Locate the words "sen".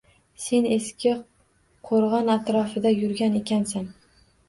0.45-0.65